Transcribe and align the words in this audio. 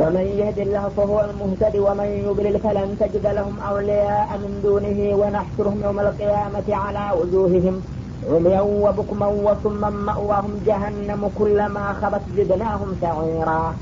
ومن 0.00 0.26
يهد 0.40 0.58
الله 0.58 0.88
فهو 0.96 1.20
المهتد 1.20 1.76
ومن 1.76 2.08
يضلل 2.26 2.58
فلن 2.58 2.96
تجد 3.00 3.26
لهم 3.26 3.56
أولياء 3.70 4.28
من 4.42 4.60
دونه 4.62 4.98
ونحشرهم 5.20 5.80
يوم 5.84 6.00
القيامة 6.00 6.68
على 6.68 7.04
وجوههم 7.18 7.82
عميا 8.30 8.60
وبكما 8.60 9.26
وصما 9.26 9.90
مأواهم 9.90 10.52
جهنم 10.66 11.30
كلما 11.38 11.84
خبت 12.00 12.24
زدناهم 12.36 12.96
سعيرا. 13.00 13.74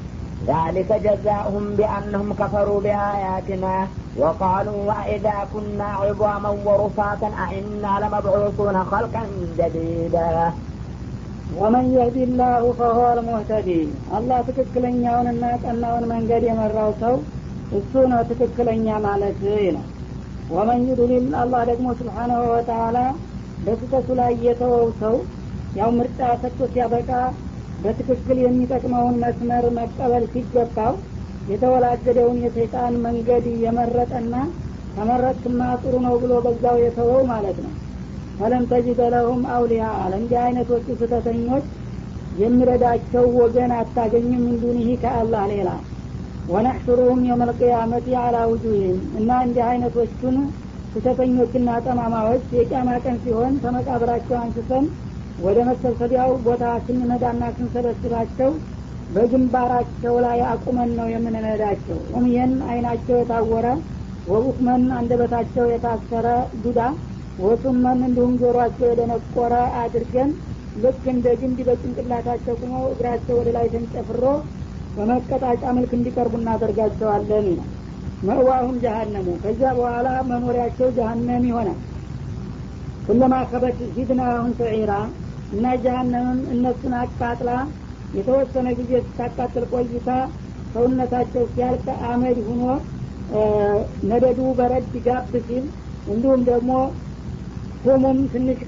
ذلك 0.46 0.90
جزاؤهم 1.06 1.64
بأنهم 1.78 2.28
كفروا 2.40 2.80
بآياتنا 2.80 3.86
وقالوا 4.16 4.80
وإذا 4.88 5.36
كنا 5.54 5.84
عظاما 5.84 6.50
ورفاتا 6.66 7.30
أئنا 7.46 7.92
لمبعوثون 8.02 8.84
خلقا 8.84 9.22
جديدا. 9.58 10.52
ወመን 11.50 11.86
የህዲ 11.92 12.26
ላሁ 12.38 12.64
ፈሁወ 12.78 13.06
ልሙህተዲ 13.18 13.68
አላህ 14.16 14.38
ትክክለኛውንና 14.48 15.44
ቀናውን 15.62 16.04
መንገድ 16.12 16.42
የመራው 16.48 16.90
ሰው 17.02 17.14
እሱ 17.70 18.02
ነው 18.12 18.20
ትክክለኛ 18.30 18.98
ማለት 19.06 19.40
ነው 19.76 19.84
ወመን 20.50 20.82
ዩድሊል 20.88 21.26
አላህ 21.40 21.62
ደግሞ 21.70 21.88
ስብሓናሁ 21.98 22.42
ወተላ 22.52 22.98
በስህተቱ 23.62 24.08
ላይ 24.20 24.32
የተወው 24.46 24.86
ሰው 25.00 25.16
ያው 25.74 25.90
ምርጫ 25.98 26.20
ሰጥቶ 26.42 26.68
ሲያበቃ 26.72 27.10
በትክክል 27.78 28.38
የሚጠቅመውን 28.42 29.16
መስመር 29.24 29.64
መቀበል 29.78 30.24
ሲገባው 30.32 30.94
የተወላገደውን 31.46 32.38
የሰይጣን 32.44 32.94
መንገድ 33.04 33.44
የመረጠና 33.64 34.34
ተመረጥክማ 34.96 35.60
ጥሩ 35.82 35.94
ነው 36.06 36.14
ብሎ 36.22 36.34
በዛው 36.46 36.76
የተወው 36.84 37.20
ማለት 37.32 37.58
ነው 37.66 37.74
ፈለም 38.38 38.64
ተጅደ 38.70 39.00
ለሁም 39.14 39.42
አውሊያ። 39.54 39.84
ለእንዲህ 40.10 40.38
አይነቶቹ 40.42 40.86
ስህተተኞች 40.98 41.66
የሚረዳቸው 42.32 43.24
ወገን 43.38 43.72
አታገኝም 43.78 44.44
እንዱኒህ 44.50 44.88
ከአላህ 45.02 45.44
ሌላ። 45.52 45.68
ወነሕሹሩሁም 46.48 47.20
የውመልቅያመት 47.26 48.06
አላ 48.20 48.36
ውጁህም 48.50 48.98
እና 49.18 49.30
እንዲህ 49.46 49.64
አይነቶቹን 49.68 50.36
ስህተተኞችና 50.94 51.70
ጠማማዎች 51.86 52.44
የቂያማ 52.56 52.90
ቀን 53.04 53.16
ሲሆን 53.24 53.54
ከመቃብራቸው 53.62 54.36
አንስተን 54.40 54.86
ወደ 55.38 55.58
መሰብሰቢያው 55.68 56.30
ቦታ 56.46 56.64
ስንነዳና 56.86 57.42
ስንሰበስባቸው 57.56 58.50
በግንባራቸው 59.08 60.14
ላይ 60.24 60.38
አቁመን 60.48 60.90
ነው 60.98 61.06
የምንነዳቸው። 61.12 61.98
ኡምየን 62.12 62.54
አይናቸው 62.70 63.16
የታወረ 63.18 63.66
ወቡክመን 64.26 64.82
አንደበታቸው 64.96 65.66
የታሰረ 65.70 66.26
ዱዳ 66.62 66.80
ወሱመን 67.38 68.00
እንዲሁም 68.06 68.32
ጆሮአቸው 68.40 68.86
የደነቆረ 68.88 69.54
አድርገን 69.80 70.30
ልክ 70.74 71.04
እንደ 71.12 71.26
ግንድ 71.40 71.58
በጭንቅላታቸው 71.68 72.54
ቁመው 72.60 72.84
እግራቸው 72.92 73.36
ወደ 73.40 73.48
ላይ 73.56 73.66
ተንጨፍሮ 73.74 74.24
በመቀጣጫ 74.96 75.62
መልክ 75.76 75.92
እንዲቀርቡ 75.96 76.34
እናደርጋቸዋለን 76.40 77.46
ነው 77.50 77.66
መእዋሁም 78.22 78.76
ጀሀነሙ 78.84 79.26
ከዚያ 79.42 79.70
በኋላ 79.78 80.08
መኖሪያቸው 80.30 80.88
ጀሀነም 80.96 81.44
ይሆናል። 81.50 81.78
ኩለማ 83.06 83.34
ከበት 83.50 83.78
ዚድናሁም 83.94 84.50
ሰዒራ 84.58 84.92
እና 85.52 85.66
ጀሀነምም 85.84 86.40
እነሱን 86.54 86.94
አቃጥላ 87.02 87.50
የተወሰነ 88.12 88.68
ጊዜ 88.78 88.92
ስታቃጥል 89.06 89.64
ቆይታ 89.72 90.08
ሰውነታቸው 90.74 91.44
ሲያልቅ 91.52 91.86
አመድ 92.08 92.38
ሁኖ 92.48 92.64
ነደዱ 94.10 94.40
በረድ 94.58 94.92
ጋብ 95.06 95.32
ሲል 95.46 95.64
እንዲሁም 96.06 96.42
ደግሞ 96.50 96.70
ሆሞም 97.84 98.18
ትንሽ 98.32 98.60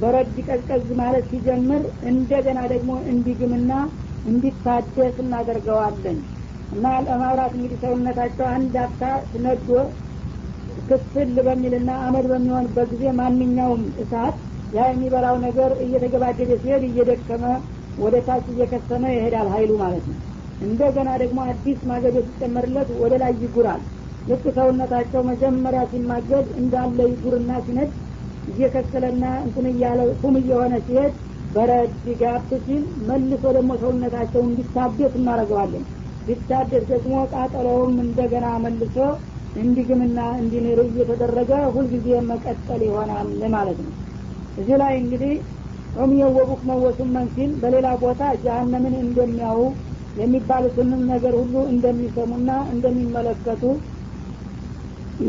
በረድ 0.00 0.36
ቀዝቀዝ 0.46 0.88
ማለት 1.00 1.24
ሲጀምር 1.30 1.82
እንደገና 2.10 2.60
ደግሞ 2.72 2.90
እንዲግምና 3.12 3.72
እንዲታደስ 4.24 5.16
እናደርገዋለን። 5.24 6.18
እና 6.72 6.86
ለማብራት 7.06 7.52
እንግዲህ 7.56 7.78
ሰውነታቸው 7.84 8.46
አንድ 8.50 8.74
አፍታ 8.82 9.04
ነዶ 9.44 9.68
ክፍል 10.88 11.32
በሚልና 11.46 11.90
አመድ 12.04 12.26
በሚሆንበት 12.32 12.88
ጊዜ 12.92 13.04
ማንኛውም 13.20 13.82
እሳት 14.02 14.36
ያ 14.72 14.82
የሚበላው 14.88 15.36
ነገር 15.46 15.70
እየተገባደደ 15.84 16.50
ሲሄድ 16.60 16.82
እየደከመ 16.88 17.44
ወደ 17.96 18.16
ታች 18.26 18.44
እየከሰመ 18.52 19.04
ይሄዳል 19.14 19.48
ሀይሉ 19.54 19.72
ማለት 19.82 20.04
ነው። 20.10 20.18
እንደገና 20.60 21.10
ደግሞ 21.22 21.38
አዲስ 21.50 21.80
ማገዶ 21.90 22.16
ሲጨመርለት 22.26 22.88
ወደ 23.02 23.14
ላይ 23.22 23.32
ይጉራል። 23.42 23.82
ልክ 24.26 24.44
ሰውነታቸው 24.56 25.20
መጀመሪያ 25.30 25.82
ሲማገድ 25.90 26.46
እንዳለ 26.60 26.98
ይጉርና 27.10 27.52
ሲነድ 27.66 27.90
እየከሰለና 28.50 29.24
እንትን 29.44 29.66
እያለ 29.70 30.00
ቁም 30.20 30.36
እየሆነ 30.40 30.74
ሲሄድ 30.86 31.14
በረድ 31.54 31.92
ጋብ 32.20 32.50
ሲል 32.64 32.82
መልሶ 33.08 33.44
ደግሞ 33.56 33.70
ሰውነታቸው 33.82 34.42
እንዲታደስ 34.46 35.14
እናደርገዋለን። 35.20 35.84
ሲታደስ 36.26 36.84
ደግሞ 36.90 37.14
ቃጠሎውም 37.32 37.96
እንደገና 38.04 38.46
መልሶ 38.64 38.96
እንዲግምና 39.60 40.18
እንዲንር 40.40 40.80
እየተደረገ 40.84 41.52
ሁልጊዜ 41.74 42.08
መቀጠል 42.28 42.82
ይሆናል 42.88 43.28
ማለት 43.54 43.78
ነው። 43.84 43.94
እዚህ 44.56 44.76
ላይ 44.82 44.92
እንግዲህ 45.00 45.32
ዑምየው 45.96 46.30
ወቡክ 46.38 46.60
መወሱመን 46.68 47.26
ሲል 47.34 47.50
በሌላ 47.62 47.88
ቦታ 48.02 48.22
ጀሀነምን 48.44 48.94
እንደሚያው 49.04 49.60
የሚባሉትንም 50.16 51.02
ነገር 51.12 51.34
ሁሉ 51.40 51.56
እንደሚሰሙና 51.72 52.50
እንደሚመለከቱ 52.72 53.62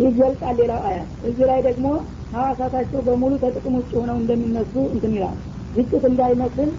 ይገልጻል 0.02 0.56
ሌላው 0.62 0.82
አያት 0.90 1.10
እዚህ 1.30 1.46
ላይ 1.50 1.60
ደግሞ 1.68 1.88
ሀዋሳታቸው 2.32 3.00
በሙሉ 3.08 3.34
ተጥቅም 3.42 3.76
ውጭ 3.80 3.92
ሆነው 4.00 4.18
እንደሚነሱ 4.22 4.74
እንትን 4.94 5.14
ይላል። 5.18 5.38
ግጭት 5.74 6.04
እንዳይመስል 6.10 6.70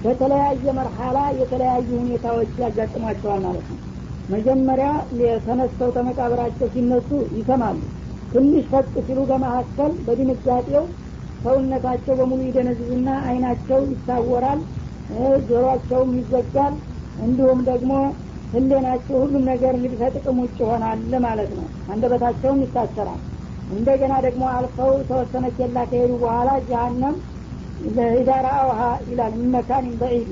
በተለያየ 0.00 0.64
መርሐላ 0.78 1.18
የተለያዩ 1.40 1.88
ሁኔታዎች 2.00 2.52
ያጋጥሟቸዋል 2.62 3.40
ማለት 3.46 3.66
ነው። 3.72 3.80
መጀመሪያ 4.28 4.88
ተነስተው 5.46 5.90
ከመቃብራቸው 5.96 6.66
ሲነሱ 6.74 7.08
ይሰማሉ። 7.36 7.78
ትንሽ 8.32 8.64
ፈጥ 8.70 8.92
ሲሉ 9.06 9.20
በመካከል 9.30 9.92
በድንጋጤው 10.06 10.84
ሰውነታቸው 11.44 12.14
በሙሉ 12.20 12.40
ይደነዝዝና 12.48 13.08
አይናቸው 13.26 13.80
ይታወራል 13.92 14.60
ጆሮአቸውም 15.48 16.10
ይዘጋል። 16.18 16.74
እንዲሁም 17.18 17.60
ደግሞ 17.70 17.92
ህሌናቸው 18.52 19.16
ሁሉም 19.22 19.44
ነገር 19.50 19.72
እንግዲህ 19.76 19.98
ከጥቅም 20.02 20.38
ውጭ 20.42 20.56
ይሆናል 20.62 21.12
ማለት 21.24 21.50
ነው። 21.58 21.66
አንደበታቸውም 21.92 22.62
ይታሰራል 22.64 23.20
እንደገና 23.68 24.14
ደግሞ 24.26 24.42
አልፈው 24.54 24.90
ተወሰነ 25.08 25.46
ኬላ 25.56 25.78
ከሄዱ 25.90 26.12
በኋላ 26.22 26.50
ጀሀነም 26.68 27.16
ኢዳራ 28.16 28.48
አውሃ 28.58 28.80
ይላል። 29.06 29.34
መካን 29.54 29.86
በዒድ 30.00 30.28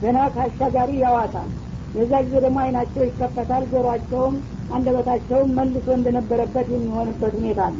ገና 0.00 0.18
ከአሻጋሪ 0.34 0.90
ያዋታል 1.02 1.50
የዛ 1.94 2.12
ጊዜ 2.24 2.34
ደግሞ 2.44 2.58
አይናቸው 2.62 3.02
ይከፈታል። 3.06 3.64
ጆሮአቸውም 3.72 4.34
አንደበታቸውም 4.74 5.52
መልሶ 5.58 5.86
እንደነበረበት 5.98 6.68
የሚሆንበት 6.74 7.34
ሁኔታ 7.38 7.60
አለ። 7.68 7.78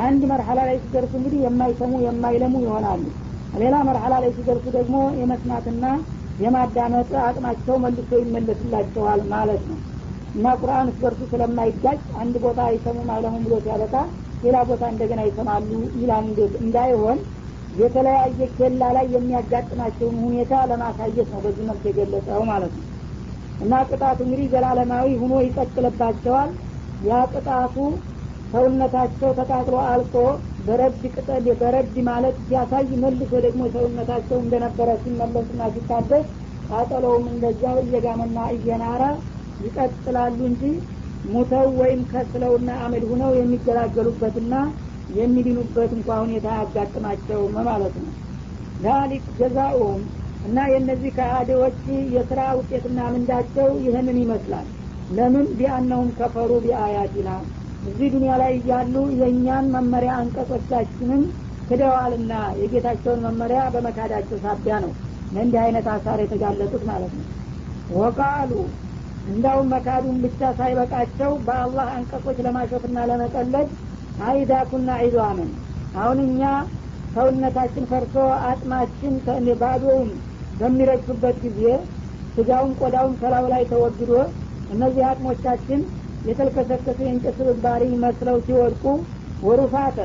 አንድ 0.00 0.22
መርሐላ 0.30 0.60
ላይ 0.68 0.76
ሲደርሱ 0.82 1.12
እንግዲህ 1.20 1.40
የማይሰሙ 1.44 1.92
የማይለሙ 2.06 2.54
ይሆናሉ። 2.64 3.04
ሌላ 3.54 3.76
መርሐላ 3.88 4.14
ላይ 4.24 4.30
ሲደርሱ 4.36 4.66
ደግሞ 4.76 4.96
የመስማትና 5.20 5.84
የማዳመጥ 6.38 7.10
አቅማቸው 7.24 7.76
መልሶ 7.84 8.10
ይመለስላቸዋል 8.22 9.22
ማለት 9.32 9.62
ነው 9.70 9.78
እና 10.34 10.46
ቁርአን 10.60 10.88
እስበርሱ 10.92 11.20
ስለማይጋጭ 11.30 12.00
አንድ 12.22 12.34
ቦታ 12.44 12.60
አይሰሙም 12.68 13.08
አይለሙም 13.14 13.44
ብሎ 13.46 13.54
ሲያበቃ 13.64 13.94
ሌላ 14.42 14.56
ቦታ 14.68 14.82
እንደገና 14.92 15.20
ይሰማሉ 15.28 15.70
ይላል 16.00 16.26
እንዳይሆን 16.60 17.18
የተለያየ 17.72 18.46
ኬላ 18.54 18.82
ላይ 18.96 19.06
የሚያጋጥማቸውን 19.14 20.16
ሁኔታ 20.24 20.52
ለማሳየት 20.70 21.28
ነው 21.34 21.40
በዚህ 21.44 21.64
መልክ 21.68 21.84
የገለጸው 21.88 22.40
ማለት 22.50 22.72
ነው። 22.78 22.86
እና 23.60 23.72
ቅጣቱ 23.88 24.18
እንግዲህ 24.26 24.46
ዘላለማዊ 24.54 25.08
ሁኖ 25.22 25.34
ይቀጥልባቸዋል። 25.46 26.50
ያ 27.00 27.18
ቅጣቱ 27.32 27.74
ሰውነታቸው 28.52 29.30
ተቃጥሎ 29.38 29.76
አልቆ 29.90 30.14
በረድ 30.66 31.02
ቅጠል 31.14 31.44
በረድ 31.60 31.94
ማለት 32.08 32.36
ሲያሳይ 32.46 32.88
መልሶ 33.02 33.32
ደግሞ 33.44 33.62
ሰውነታቸው 33.74 34.38
እንደነበረ 34.44 34.88
ሲመለስና 35.02 35.68
ሲታደስ 35.74 36.26
ቃጠሎውም 36.70 37.26
እንደዚያው 37.32 37.76
እየጋመና 37.84 38.38
እየናረ 38.56 39.02
ይቀጥላሉ 39.60 40.38
እንጂ 40.48 40.62
ሙተው 41.24 41.68
ወይም 41.80 42.00
ከስለውና 42.10 42.70
አመድ 42.84 43.04
ሁነው 43.10 43.32
የሚገላገሉበትና 43.38 44.54
የሚድኑበት 45.10 45.90
እንኳ 45.96 46.08
ሁኔታ 46.22 46.48
አያጋጥማቸውም 46.54 47.56
ማለት 47.68 47.94
ነው። 48.02 48.12
ዛሊክ 48.78 49.24
ጀዛኡም 49.38 50.02
እና 50.42 50.58
የእነዚህ 50.70 51.10
ከአዴዎች 51.16 51.80
የስራ 52.14 52.40
ውጤትና 52.58 53.00
ምንዳቸው 53.14 53.68
ይህንን 53.86 54.18
ይመስላል። 54.22 54.68
ለምን? 55.10 55.46
ቢአነውም 55.58 56.10
ከፈሩ 56.18 56.50
ቢአያቲና 56.64 57.30
እዚህ 57.82 58.08
ዱኒያ 58.14 58.32
ላይ 58.40 58.52
እያሉ 58.58 58.94
የእኛን 59.20 59.66
መመሪያ 59.74 60.12
አንቀጾቻችንን 60.20 61.22
ክደዋልና 61.68 62.32
የጌታቸውን 62.60 63.20
መመሪያ 63.26 63.60
በመካዳቸው 63.74 64.38
ሳቢያ 64.44 64.76
ነው 64.84 64.92
ለእንዲህ 65.30 65.60
አይነት 65.64 65.86
አሳር 65.92 66.18
የተጋለጡት 66.22 66.82
ማለት 66.88 67.12
ነው። 67.18 67.26
ወቃሉ 67.96 68.52
እንዳውም 69.26 69.70
መካዱን 69.72 70.16
ብቻ 70.24 70.50
ሳይበቃቸው 70.58 71.32
በአላህ 71.46 71.86
አንቀጾች 71.96 72.38
ለማሾፍና 72.46 72.98
ለመቀለድ 73.10 73.68
አይዳ 74.18 74.52
ኩና 74.70 74.90
ዒዷምን 75.04 75.50
አሁን 75.94 76.18
እኛ 76.26 76.42
ሰውነታችን 77.14 77.88
ፈርሶ 77.90 78.16
አጥማችን 78.48 79.14
ባዶውን 79.62 80.10
በሚረግፍበት 80.60 81.36
ጊዜ 81.44 81.62
ስጋውን 82.36 82.72
ቆዳውን 82.80 83.14
ከላዩ 83.20 83.46
ላይ 83.52 83.62
ተወግዶ 83.70 84.12
እነዚህ 84.68 85.04
አቅሞቻችን 85.10 85.80
የተልከሰከሱ 86.24 86.98
የእንጨት 87.04 87.38
ስብባሪ 87.40 87.84
መስለው 88.02 88.36
ሲወድቁ 88.46 88.84
ወሩፋተ 89.42 89.98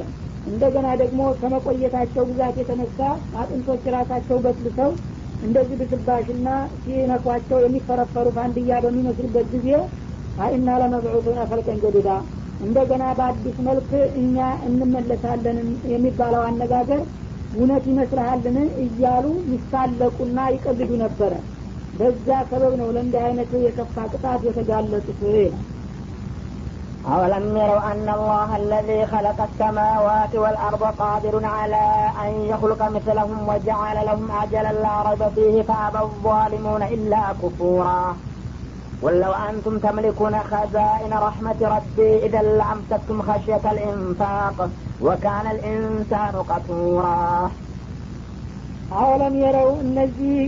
እንደገና 0.45 0.87
ደግሞ 1.01 1.21
ከመቆየታቸው 1.39 2.23
ብዛት 2.29 2.55
የተነሳ 2.61 2.99
አጥንቶች 3.41 3.83
ራሳቸው 3.95 4.37
በስልሰው 4.45 4.91
እንደዚህ 5.41 5.77
ብስባሽና 5.81 6.47
ሲነኳቸው 6.83 7.59
የሚፈረፈሩ 7.63 8.27
ፋንድያ 8.37 8.79
በሚመስሉበት 8.83 9.47
ጊዜ 9.55 9.69
አይና 10.37 10.69
ለመብዑቱነ 10.81 11.39
ፈልቀን 11.51 11.77
ጀዲዳ 11.83 12.09
እንደገና 12.59 13.03
በአዲስ 13.17 13.57
መልክ 13.67 13.89
እኛ 14.21 14.37
እንመለሳለን 14.67 15.57
የሚባለው 15.93 16.41
አነጋገር 16.47 17.01
እውነት 17.51 17.83
ይመስልሃልን? 17.89 18.55
እያሉ 18.85 19.25
ይሳለቁና 19.51 20.39
ይቀልዱ 20.55 20.91
ነበረ። 21.03 21.33
በዛ 21.93 22.27
ሰበብ 22.49 22.73
ነው 22.81 22.89
ለእንዲህ 22.95 23.21
አይነት 23.27 23.51
የከፋ 23.65 23.95
ቅጣት 24.11 24.41
የተጋለጡት። 24.47 25.19
ይላል 25.35 25.53
أولم 27.06 27.56
يروا 27.56 27.92
أن 27.92 28.08
الله 28.08 28.56
الذي 28.56 29.06
خلق 29.06 29.38
السماوات 29.42 30.34
والأرض 30.34 30.82
قادر 30.98 31.44
على 31.46 31.86
أن 32.24 32.44
يخلق 32.44 32.88
مثلهم 32.88 33.48
وجعل 33.48 34.06
لهم 34.06 34.30
أجلا 34.42 34.72
لا 34.74 35.02
ريب 35.02 35.28
فيه 35.34 35.62
فأبى 35.62 35.98
الظالمون 35.98 36.82
إلا 36.82 37.22
كفورا 37.42 38.16
قل 39.02 39.20
لو 39.20 39.32
أنتم 39.32 39.78
تملكون 39.78 40.38
خزائن 40.40 41.12
رحمة 41.12 41.56
ربي 41.62 42.26
إذا 42.26 42.42
لأمسكتم 42.42 43.22
خشية 43.22 43.64
الإنفاق 43.72 44.56
وكان 45.00 45.46
الإنسان 45.46 46.34
قتورا 46.50 47.50
አወለም 49.00 49.34
የረው 49.42 49.68
እነዚህ 49.84 50.38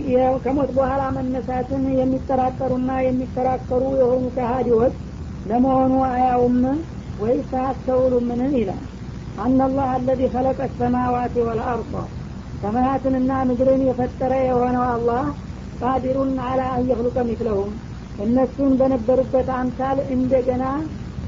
ከሞት 0.43 0.71
በኋላ 0.77 1.03
መነሳትን 1.17 1.83
የሚጠራጠሩና 1.99 2.89
የሚከራከሩ 3.05 3.83
የሆኑ 3.99 4.23
ከሃዲዎች 4.37 4.95
ለመሆኑ 5.44 5.94
አያውም 6.08 6.56
ወይስ 7.18 7.50
አስተውሉምን 7.62 8.40
ይላል። 8.56 8.84
አናላህ 9.36 9.88
አለዚ 9.94 10.20
ከለቀ 10.32 10.60
ሰማዋት 10.78 11.34
ወልአርض 11.48 11.92
ሰማያትንና 12.62 13.32
ምድርን 13.48 13.82
የፈጠረ 13.88 14.32
የሆነው 14.44 14.84
አላህ 14.88 15.24
ቃዲሩን 15.80 16.32
አላ 16.46 16.62
አንየክሉቀ 16.76 17.18
ሚስለሁም። 17.28 17.72
እነሱን 18.18 18.72
በነበሩበት 18.80 19.48
አምሳል 19.58 19.98
እንደገና 20.14 20.64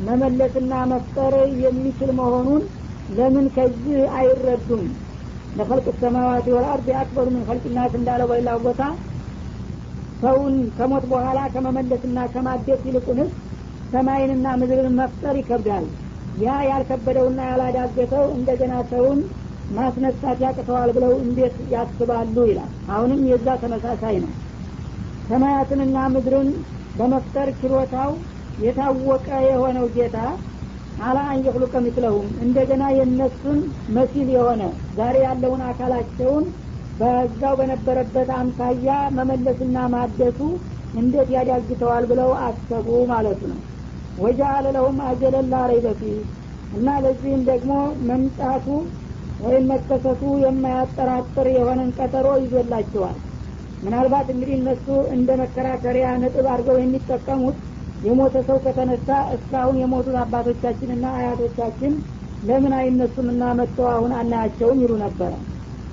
መመለስና 0.01 0.75
መፍጠር 0.93 1.35
የሚችል 1.65 2.11
መሆኑን 2.21 2.63
ለምን 3.09 3.47
ከዚህ 3.55 4.01
አይረዱም? 4.17 4.83
ለፈልቅ 5.55 5.87
ሰማዋት 6.03 6.47
ወልአርድ 6.55 6.89
አክበሩ 7.01 7.27
ምን 7.35 7.47
ፈልቅናት 7.49 7.93
እንዳለው 7.99 8.29
በሌላው 8.31 8.59
ቦታ 8.67 8.83
ሰውን 10.23 10.57
ከሞት 10.77 11.05
በኋላ 11.13 11.39
ከመመለስና 11.55 12.19
ከማደስ 12.35 12.83
ይልቁንስ 12.89 13.31
ሰማይንና 13.93 14.47
ምድርን 14.61 14.97
መፍጠር 14.99 15.35
ይከብዳል። 15.41 15.87
ያ 16.37 16.57
ያልከበደውና 16.69 17.41
ያላዳገተው 17.51 18.25
እንደገና 18.37 18.75
ሰውን 18.91 19.21
ማስነሳት 19.71 20.39
ያቅተዋል 20.45 20.91
ብለው 20.97 21.13
እንዴት 21.25 21.57
ያስባሉ 21.73 22.37
ይላል። 22.51 22.71
አሁንም 22.93 23.21
የዛ 23.31 23.49
ተመሳሳይ 23.63 24.17
ነው። 24.25 24.33
ሰማያትንና 25.29 25.97
ምድርን 26.15 26.49
በመፍጠር 26.95 27.49
ችሎታው 27.61 28.11
የታወቀ 28.59 29.29
የሆነው 29.47 29.87
ጌታ 29.97 30.17
አላ 30.99 31.19
አንየክሉቀ 31.33 31.75
ምስለሁም 31.85 32.27
እንደገና 32.45 32.85
የእነሱን 32.97 33.59
መሲል 33.97 34.29
የሆነ 34.35 34.63
ዛሬ 34.99 35.17
ያለውን 35.27 35.63
አካላቸውን 35.69 36.47
በዛው 36.99 37.55
በነበረበት 37.61 38.31
አምሳያ 38.39 38.89
መመለስና 39.17 39.77
ማደሱ 39.95 40.41
እንዴት 40.95 41.29
ያዳግተዋል 41.37 42.05
ብለው 42.11 42.31
አሰቡ 42.47 42.89
ማለቱ 43.13 43.41
ነው 43.53 43.61
ወጃአለ 44.19 44.67
ለሁም 44.77 44.99
አጀለን 45.07 45.47
ላ 45.53 45.63
ረይበ 45.71 45.89
ፊህ። 46.01 46.19
እና 46.73 46.89
ለዚህም 47.05 47.43
ደግሞ 47.49 47.73
መምጣቱ 48.09 48.67
ወይም 49.41 49.65
መከሰቱ 49.73 50.23
የማያጠራጥር 50.43 51.47
የሆነን 51.55 51.91
ቀጠሮ 51.99 52.27
ይዞላቸዋል። 52.43 53.19
ምናልባት 53.83 54.27
እንግዲህ 54.33 54.55
እነሱ 54.59 54.87
እንደ 55.15 55.31
መከራከሪያ 55.43 56.07
ነጥብ 56.23 56.47
አድርገው 56.53 56.79
የሚጠቀሙት 56.81 57.59
የሞተ 58.03 58.37
ሰው 58.49 58.59
ከተነሳ 58.65 59.09
እስካሁን 59.35 59.79
የሞቱት 59.81 60.17
አባቶቻችንና 60.23 61.07
አያቶቻችን 61.17 61.95
ለምን 62.43 62.75
አይነሱምና 62.79 63.45
መጥተው 63.59 63.89
አሁን 63.95 64.13
አናያቸውም 64.21 64.79
ይሉ 64.85 64.93
ነበረ 65.03 65.33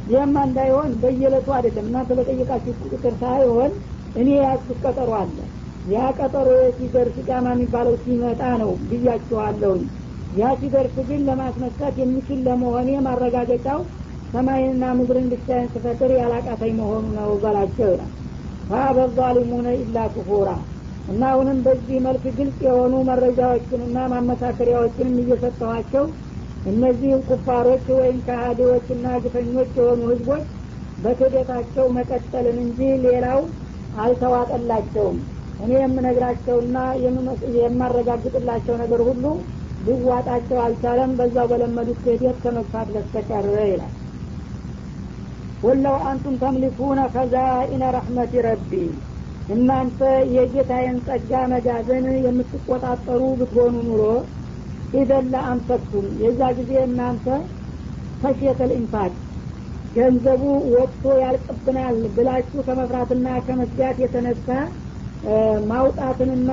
ይህማ 0.07 0.35
እንዳይሆን 0.47 0.91
በየለቱ 1.01 1.47
አይደለም። 1.55 1.87
እናንተ 1.89 2.11
በጠየቃችሁ 2.19 2.73
ቁጥር 2.85 3.15
ሳይሆን 3.23 3.71
እኔ 4.15 4.27
ያዝኩት 4.39 4.79
ቀጠሮ 4.85 5.09
አለ 5.19 5.37
ያ 5.87 6.05
ቀጠሮ 6.17 6.47
ሲደርስ 6.77 7.17
ቃማ 7.27 7.47
የሚባለው 7.53 7.95
ሲመጣ 8.03 8.41
ነው 8.61 8.71
ብያቸዋለሁኝ 8.89 9.83
ያ 10.31 10.49
ሲደርስ 10.59 10.95
ግን 11.09 11.21
ለማስነሳት 11.27 11.95
የሚችል 12.01 12.39
ለመሆኔ 12.47 12.89
ማረጋገጫው 13.05 13.81
ሰማይንና 14.33 14.85
ምድርን 14.97 15.27
ብቻዬን 15.33 15.69
ስፈጥር 15.73 16.11
ያላቃተኝ 16.17 16.73
መሆኑ 16.79 17.05
ነው 17.17 17.29
በላቸው 17.43 17.87
ይላል። 17.91 18.11
ፈአበ 18.69 18.97
ዛሊሙነ 19.17 19.67
ኢላ 19.81 19.97
ኩፉራ። 20.15 20.49
እና 21.07 21.21
አሁንም 21.31 21.59
በዚህ 21.65 21.97
መልክ 22.07 22.23
ግልጽ 22.37 22.57
የሆኑ 22.65 22.93
መረጃዎችንና 23.09 23.97
ማመሳከሪያዎችንም 24.13 25.15
እየሰጠኋቸው 25.21 26.05
እነዚህ 26.65 27.11
ኩፋሮች 27.29 27.85
ወይም 27.97 28.17
ከሃዲዎችና 28.25 29.07
ግፈኞች 29.23 29.71
የሆኑ 29.79 30.01
ህዝቦች 30.11 30.45
በክደታቸው 30.97 31.85
መቀጠልን 31.97 32.59
እንጂ 32.65 32.79
ሌላው 33.05 33.41
አልተዋጠላቸውም 34.01 35.17
እኔ 35.59 35.71
የምነግራቸውና 35.77 36.77
የማረጋግጥላቸው 37.57 38.75
ነገር 38.81 39.01
ሁሉ 39.07 39.23
ሊዋጣቸው 39.79 40.57
አልቻለም። 40.63 41.11
በዛው 41.17 41.47
በለመዱት 41.51 41.99
ክህደት 42.03 42.37
ከመግፋት 42.43 42.87
በስተቀር 42.95 43.47
ይላል። 43.65 43.93
ወለው 45.63 45.95
አንቱም 46.09 46.35
ተምሊኩነ 46.41 47.01
ከዛኢነ 47.13 47.83
ረሕመቲ 47.95 48.33
ረቢ። 48.47 48.71
እናንተ 49.49 49.99
የጌታዬን 50.35 50.97
ጸጋ 51.07 51.31
መጋዘን 51.51 52.05
የምትቆጣጠሩ 52.25 53.21
ብትሆኑ 53.39 53.75
ኑሮ 53.87 54.03
ኢዘን 54.93 55.25
ለአንፈቅቱም 55.33 56.07
የዛ 56.23 56.41
ጊዜ 56.57 56.73
እናንተ 56.87 57.25
ፈሽየተል 58.21 58.71
ኢንፋቅ 58.77 59.13
ገንዘቡ 59.95 60.43
ወጥቶ 60.73 61.03
ያልቅብናል 61.21 61.97
ብላችሁ 62.15 62.59
ከመፍራትና 62.67 63.27
ከመስጋት 63.45 63.97
የተነሳ 64.03 64.47
ማውጣትንና 65.69 66.51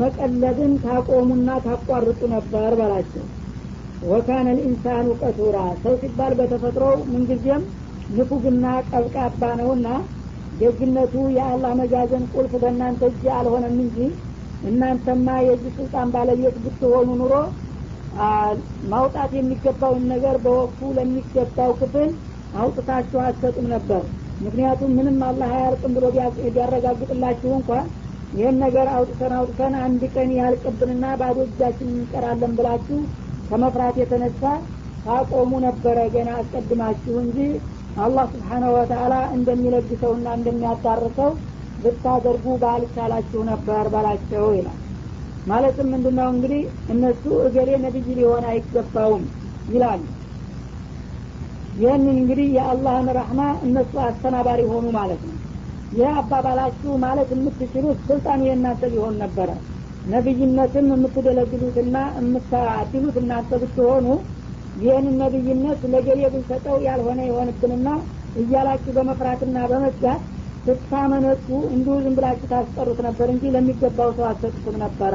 መቀለብን 0.00 0.72
ታቆሙና 0.84 1.48
ታቋርጡ 1.64 2.20
ነበር 2.34 2.70
በላቸው። 2.80 3.24
ወካነ 4.02 4.46
ልኢንሳኑ 4.56 5.06
ቀቱራ። 5.20 5.56
ሰው 5.82 5.94
ሲባል 6.00 6.32
በተፈጥሮ 6.38 6.82
ምንጊዜም 7.10 7.62
ንፉግና 8.10 8.64
ቀብቃባ 8.88 9.42
ነውና 9.60 9.88
ደግነቱ 10.52 11.14
የአላህ 11.36 11.72
መጋዘን 11.80 12.24
ቁልፍ 12.32 12.52
በእናንተ 12.62 13.02
እጅ 13.10 13.24
አልሆነም 13.36 13.76
እንጂ 13.84 13.98
እናንተማ 14.62 15.28
የዚህ 15.46 15.72
ስልጣን 15.78 16.08
ባለቤት 16.14 16.56
ብትሆኑ 16.64 17.08
ኑሮ 17.20 17.32
ማውጣት 18.90 19.30
የሚገባውን 19.36 20.04
ነገር 20.12 20.36
በወቅቱ 20.44 20.90
ለሚገባው 20.98 21.72
ክፍል 21.80 22.10
አውጥታችሁ 22.54 23.18
አትሰጡም 23.24 23.66
ነበር። 23.74 24.02
ምክንያቱም 24.40 24.90
ምንም 24.98 25.18
አላህ 25.28 25.50
አያልቅም 25.56 25.94
ብሎ 25.96 26.04
ቢያረጋግጥላችሁ 26.48 27.50
እንኳን 27.58 27.84
ይህን 28.34 28.56
ነገር 28.62 28.86
አውጥተን 28.94 29.32
አውጥተን 29.38 29.74
አንድ 29.82 30.02
ቀን 30.14 30.30
ያልቅብንና 30.38 31.04
ባዶ 31.20 31.38
እጃችን 31.46 31.90
እንቀራለን 31.94 32.52
ብላችሁ 32.58 32.98
ከመፍራት 33.50 33.96
የተነሳ 34.00 34.42
ታቆሙ 35.04 35.52
ነበረ 35.66 35.98
ገና 36.14 36.30
አስቀድማችሁ 36.40 37.14
እንጂ 37.24 37.38
አላህ 37.96 38.24
ስብሓነሁ 38.32 38.70
ወተአላ 38.76 39.14
እንደሚለግሰውና 39.36 40.26
እንደሚያዳርሰው 40.38 41.30
ብታደርጉ 41.78 42.46
ባልቻላችሁ 42.62 43.40
ነበር 43.50 43.84
በላቸው 43.94 44.46
ይላል። 44.56 44.80
ማለትም 45.46 45.88
ምንድነው 45.92 46.28
እንግዲህ 46.34 46.62
እነሱ 46.92 47.24
እገሌ 47.46 47.70
ነቢይ 47.84 48.06
ሊሆን 48.18 48.44
አይገባውም 48.50 49.24
ይላሉ 49.68 50.02
ይህንን 51.74 52.16
እንግዲህ 52.16 52.48
የአላህን 52.56 53.08
ረህማ 53.18 53.40
እነሱ 53.66 53.92
አስተናባሪ 54.04 54.60
ሆኑ 54.72 54.86
ማለት 54.98 55.22
ነው 55.28 55.33
ይህ 55.92 56.10
አባባላችሁ 56.20 56.92
ማለት 57.02 57.28
የምትችሉት 57.34 57.98
ስልጣኑ 58.08 58.40
የእናንተ 58.46 58.84
ሊሆን 58.92 59.16
ነበረ። 59.22 59.50
ነቢይነትም 60.04 60.86
የምትደለግሉትና 60.92 61.96
የምታድሉት 62.18 63.16
እናንተ 63.22 63.58
ብትሆኑ 63.62 64.06
ይህንን 64.76 65.16
ነቢይነት 65.22 65.80
ለገሌ 65.92 66.20
ብንሰጠው 66.32 66.76
ያልሆነ 66.86 67.20
የሆንብንና 67.26 67.88
እያላችሁ 68.36 68.92
በመፍራትና 68.96 69.58
በመስጋት 69.70 70.22
ስታመነቱ 70.66 71.46
እንዲሁ 71.74 71.94
ዝም 72.04 72.14
ብላችሁ 72.18 72.46
ታስቀሩት 72.52 73.00
ነበር 73.06 73.28
እንጂ 73.32 73.50
ለሚገባው 73.54 74.10
ሰው 74.16 74.26
አትሰጡትም 74.28 74.76
ነበረ። 74.84 75.14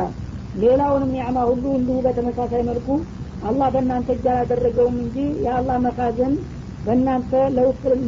ሌላውንም 0.54 1.12
ኒዕማ 1.16 1.38
ሁሉ 1.50 1.66
እንዲሁ 1.80 1.98
በተመሳሳይ 2.06 2.62
መልኩ 2.70 2.88
አላህ 3.42 3.68
በእናንተ 3.74 4.10
እጅ 4.16 4.26
አላደረገውም 4.32 4.96
እንጂ 5.04 5.18
የአላህ 5.46 5.78
መካዘን 5.86 6.34
በእናንተ 6.86 7.32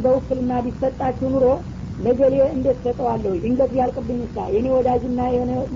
በውክልና 0.04 0.52
ቢሰጣችሁ 0.66 1.28
ኑሮ 1.34 1.46
ነገሌ 2.05 2.35
እንዴት 2.55 2.79
ሰጠዋለሁ 2.85 3.31
ድንገት 3.43 3.71
ቢያልቅብኝ 3.75 4.19
ሳ 4.33 4.45
የኔ 4.55 4.67
ወዳጅና 4.77 5.19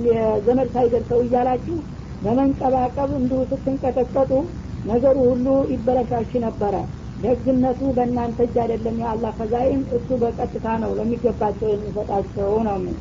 የዘመድ 0.09 0.69
ሳይደርሰው 0.75 1.21
እያላችሁ 1.27 1.77
በመንቀባቀብ 2.25 3.11
እንዲሁ 3.19 3.39
ስትንቀጠቀጡ 3.51 4.31
ነገሩ 4.91 5.17
ሁሉ 5.29 5.47
ይበለሻሽ 5.73 6.31
ነበረ 6.45 6.75
ደግነቱ 7.23 7.81
በእናንተ 7.97 8.39
እጅ 8.47 8.55
አይደለም 8.63 8.95
የአላህ 9.01 9.31
ፈዛይን 9.39 9.81
እሱ 9.97 10.09
በቀጥታ 10.23 10.67
ነው 10.83 10.91
ለሚገባቸው 10.99 11.71
የሚሰጣቸው 11.73 12.51
ነው 12.69 12.77
ምን 12.85 12.97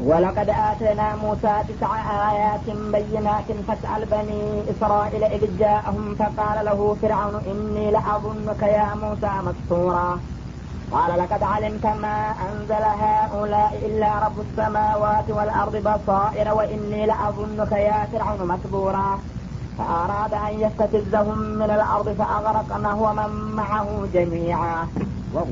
ولقد 0.00 0.48
آتينا 0.68 1.08
موسى 1.16 1.54
تسع 1.68 1.90
آيات 2.30 2.66
بينات 2.94 3.48
فاسأل 3.66 4.02
بني 4.06 4.42
إسرائيل 4.72 5.24
إذ 5.36 5.42
جاءهم 5.58 6.14
فقال 6.14 6.56
له 6.64 6.80
فرعون 7.02 7.34
إني 7.52 7.86
لأظنك 7.90 8.62
يا 8.76 8.88
موسى 8.94 9.32
مسحورا 9.46 10.08
قال 10.91 11.19
لقد 11.19 11.43
علمت 11.43 11.85
ما 11.85 12.33
أنزل 12.47 12.83
هؤلاء 13.03 13.79
إلا 13.85 14.25
رب 14.25 14.39
السماوات 14.39 15.29
والأرض 15.29 15.75
بصائر 15.75 16.53
وإني 16.53 17.05
لأظنك 17.05 17.71
يا 17.71 18.07
فرعون 18.11 18.47
مثبورا 18.47 19.19
فأراد 19.77 20.33
أن 20.33 20.59
يستفزهم 20.59 21.39
من 21.39 21.69
الأرض 21.77 22.15
فأغرقناه 22.19 23.01
ومن 23.01 23.55
معه 23.55 24.07
جميعا. 24.13 24.87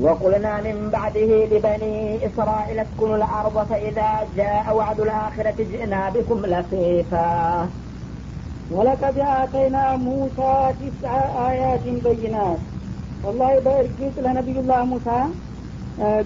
وقلنا 0.00 0.60
من 0.60 0.90
بعده 0.92 1.30
لبني 1.52 2.26
إسرائيل 2.26 2.78
اسكنوا 2.78 3.16
الأرض 3.16 3.66
فإذا 3.70 4.10
جاء 4.36 4.74
وعد 4.76 5.00
الآخرة 5.00 5.54
جئنا 5.58 6.10
بكم 6.10 6.46
لفيفا 6.46 7.68
ولقد 8.70 9.18
آتينا 9.18 9.96
موسى 9.96 10.72
تسع 10.80 11.12
آيات 11.50 11.84
بينات. 12.04 12.58
ወላሂ 13.26 13.54
በእርግጥ 13.64 14.14
ለነቢዩላህ 14.24 14.80
ሙሳ 14.90 15.08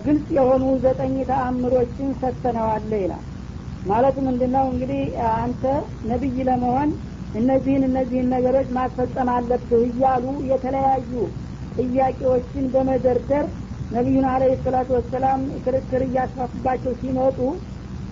ግልጽ 0.04 0.26
የሆኑ 0.36 0.64
ዘጠኝ 0.84 1.14
ተአምሮችን 1.28 2.08
ሰጥተነዋለ 2.20 2.90
ይላል። 3.02 3.24
ማለት 3.84 4.16
ምንድነው? 4.26 4.64
እንግዲህ 4.72 5.02
አንተ 5.36 5.62
ነቢይ 6.10 6.38
ለመሆን 6.48 6.90
እነዚህን 7.34 7.82
እነዚህን 7.88 8.28
ነገሮች 8.34 8.68
ማስፈጸም 8.76 9.28
አለብህ 9.34 9.82
እያሉ 9.88 10.24
የተለያዩ 10.50 11.12
ጥያቄዎችን 11.76 12.64
በመደርደር 12.72 13.46
ነቢዩን 13.90 14.26
አለህ 14.32 14.52
ሰላቱ 14.64 14.88
ወሰላም 14.96 15.40
ክርክር 15.64 16.02
እያስፋፉባቸው 16.06 16.92
ሲመጡ 17.00 17.38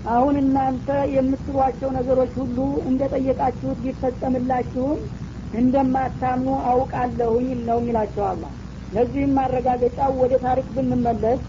አሁን 0.05 0.35
እናንተ 0.43 0.89
የምትሏቸው 1.15 1.91
ነገሮች 1.99 2.33
ሁሉ 2.41 2.59
እንደ 2.89 3.03
ጠየቃችሁት 3.15 3.79
ቢፈጸምላችሁም 3.85 4.99
እንደማታምኑ 5.53 6.49
አውቃለሁኝ 6.71 7.49
ነው 7.69 7.79
የሚላቸው 7.81 8.25
አላህ። 8.31 8.53
ለዚህም 8.93 9.33
ማረጋገጫው 9.39 10.13
ወደ 10.23 10.35
ታሪክ 10.45 10.69
ብንመለስ 10.77 11.41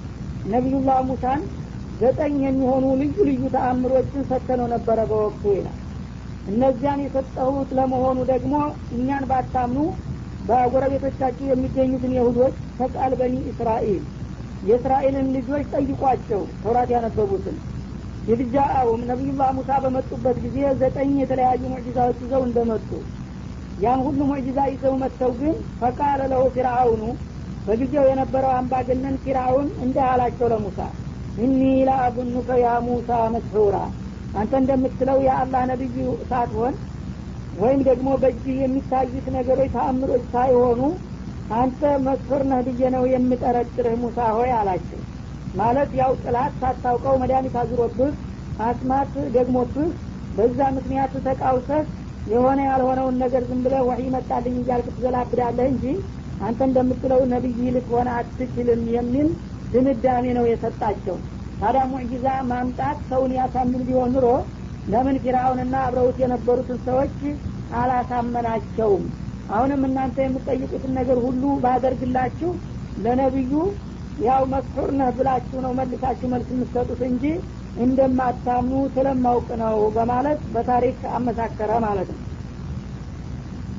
ነቢዩላህ 0.46 1.00
ሙሳን 1.10 1.42
ዘጠኝ 2.00 2.36
የሚሆኑ 2.44 2.86
ልዩ 3.00 3.16
ልዩ 3.30 3.42
ተአምሮችን 3.56 4.28
ሰጥተነው 4.30 4.68
ነበረ 4.74 5.00
በወቅቱ 5.10 5.44
ይላል። 5.56 5.78
እነዚያን 6.48 7.04
የሰጠሁት 7.06 7.70
ለመሆኑ 7.78 8.20
ደግሞ 8.32 8.54
እኛን 8.96 9.26
ባታምኑ 9.32 9.80
በጎረቤቶቻችሁ 10.42 11.46
የሚገኙትን 11.50 12.14
የሁዶች 12.18 12.56
ፈቃል 12.78 13.14
በኒ 13.20 13.36
እስራኤል 13.52 14.04
የእስራኤልን 14.62 15.28
ልጆች 15.36 15.66
ጠይቋቸው 15.74 16.42
ተውራት 16.62 16.90
ያነበቡትን። 16.96 17.58
የልጃአውም 18.28 19.02
ነቢዩላህ 19.10 19.50
ሙሳ 19.58 19.72
በመጡበት 19.84 20.38
ጊዜ 20.46 20.58
ዘጠኝ 20.82 21.12
የተለያዩ 21.22 21.62
ሙዕጂዛዎች 21.72 22.18
ይዘው 22.26 22.42
እንደመጡ 22.48 22.90
ያን 23.80 24.00
ሁሉ 24.06 24.20
ሙዕጂዛ 24.30 24.60
ይዘው 24.72 24.94
መጥተው 25.02 25.32
ግን 25.40 25.54
ፈቃለ 25.80 26.22
ለሁ 26.32 26.44
ፊርአውኑ 26.56 27.04
በጊዜው 27.68 28.06
የነበረው 28.10 28.52
አምባገነን 28.58 29.16
ፊርአውን 29.24 29.68
እንዲህ 29.84 30.04
አላቸው 30.10 30.48
ለሙሳ 30.54 30.80
እኒ 31.38 31.60
ለአቡኑከ 31.88 32.50
ያ 32.62 32.70
ሙሳ 32.88 33.10
መስሑራ 33.36 33.78
አንተ 34.34 34.52
እንደምትለው 34.62 35.20
የአላህ 35.26 35.62
ነቢዩ 35.72 35.98
ሳትሆን 36.30 36.74
ወይም 37.60 37.80
ደግሞ 37.88 38.10
በእጅህ 38.22 38.58
የሚታዩት 38.62 39.28
ነገሮች 39.38 39.72
ተአምሮች 39.76 40.26
ሳይሆኑ 40.34 40.82
አንተ 41.58 41.82
መስሑር 42.06 42.44
ነህ 42.50 42.60
ብዬ 42.68 42.82
ነው 42.96 43.04
የምጠረጥርህ 43.12 43.96
ሙሳ 44.04 44.28
ሆይ 44.36 44.52
አላቸው። 44.58 45.00
ማለት 45.54 45.92
ያው 46.00 46.12
ጥላት 46.24 46.54
ሳታውቀው 46.62 47.16
መድኃኒት 47.22 47.56
አዙሮብህ 47.62 48.12
አስማት 48.66 49.14
ደግሞብህ 49.36 49.90
በዛ 50.34 50.60
ምክንያት 50.78 51.14
ተቃውሰህ 51.28 51.86
የሆነ 52.30 52.60
ያልሆነውን 52.68 53.16
ነገር 53.24 53.44
ዝም 53.50 53.60
ብለህ 53.66 53.84
ወሒ 53.90 54.02
መጣልኝ 54.16 54.56
እያልክ 54.62 54.88
ትዘላብዳለህ 54.96 55.68
እንጂ 55.72 55.86
አንተ 56.40 56.60
እንደምትለው 56.68 57.22
ነቢይ 57.32 57.72
ልትሆነ 57.76 58.10
አትችልም 58.18 58.82
የሚል 58.96 59.28
ድምዳሜ 59.72 60.26
ነው 60.38 60.46
የሰጣቸው። 60.50 61.18
ታዲያ 61.60 61.82
ሙዕጂዛ 61.92 62.28
ማምጣት 62.52 63.00
ሰውን 63.10 63.32
ያሳምን 63.38 63.82
ቢሆን 63.88 64.12
ኑሮ 64.16 64.28
ለምን 64.88 65.18
ፊራውንና 65.24 65.76
አብረውት 65.88 66.18
የነበሩትን 66.22 66.78
ሰዎች 66.86 67.18
አላሳመናቸውም? 67.80 69.04
አሁንም 69.50 69.82
እናንተ 69.88 70.18
የምትጠይቁትን 70.24 70.92
ነገር 71.00 71.18
ሁሉ 71.26 71.44
ባደርግላችሁ 71.64 72.52
ለነቢዩ 72.98 73.52
ያው 74.20 74.44
መስሑር 74.54 74.90
ነህ 75.00 75.10
ብላችሁ 75.18 75.58
ነው 75.66 75.72
መልሳችሁ 75.80 76.28
መልስ 76.34 76.48
የምትሰጡት 76.54 77.02
እንጂ 77.10 77.26
እንደማታምኑ 77.80 78.74
ስለማውቅ 78.96 79.50
ነው 79.62 79.78
በማለት 79.96 80.42
በታሪክ 80.54 81.00
አመሳከረ 81.18 81.72
ማለት 81.86 82.10
ነው። 82.14 82.22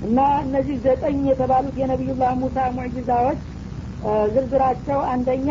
እና 0.03 0.19
እነዚህ 0.45 0.77
ዘጠኝ 0.85 1.19
የተባሉት 1.31 1.77
የነቢዩላህ 1.81 2.33
ሙሳ 2.43 2.59
ሙዕጂዛዎች 2.77 3.41
ዝርዝራቸው 4.35 4.99
አንደኛ 5.13 5.49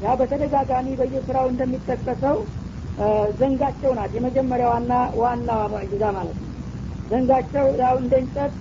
ያ 0.00 0.14
በተደጋጋሚ 0.20 0.88
በየስራው 1.00 1.46
እንደሚጠቀሰው 1.50 2.36
ዘንጋቸው 3.38 3.92
ናት። 3.98 4.12
የመጀመሪያዋና 4.16 4.92
ዋናዋ 5.20 5.60
ሙዕጂዛ 5.74 6.04
ማለት 6.16 6.38
ነው። 6.40 6.48
ዘንጋቸው 7.10 7.66
ያው 7.82 7.94
እንደ 8.02 8.14
እንጨት 8.22 8.54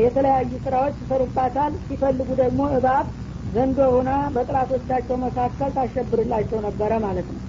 የተለያዩ 0.00 0.50
ስራዎች 0.64 0.96
ይሰሩባታል። 1.02 1.72
ሲፈልጉ 1.86 2.28
ደግሞ 2.42 2.62
እባብ 2.76 3.06
ዘንዶ 3.52 3.78
ሆና 3.94 4.10
በጥላቶቻቸው 4.34 5.16
መካከል 5.24 5.70
ታሸብርላቸው 5.76 6.58
ነበረ 6.66 6.92
ማለት 7.06 7.28
ነው 7.32 7.40